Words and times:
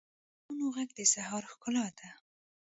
د 0.03 0.03
مرغانو 0.57 0.67
ږغ 0.75 0.89
د 0.97 0.99
سهار 1.13 1.43
ښکلا 1.51 1.85
ده. 1.97 2.09